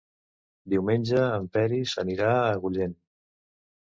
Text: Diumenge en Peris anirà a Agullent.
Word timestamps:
Diumenge 0.73 1.19
en 1.25 1.45
Peris 1.57 1.93
anirà 2.05 2.31
a 2.39 2.47
Agullent. 2.55 2.97